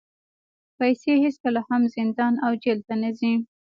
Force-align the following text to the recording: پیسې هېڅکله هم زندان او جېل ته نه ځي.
پیسې 0.77 1.13
هېڅکله 1.23 1.61
هم 1.69 1.81
زندان 1.95 2.33
او 2.45 2.51
جېل 2.63 2.79
ته 2.87 2.93
نه 3.01 3.09
ځي. 3.17 3.33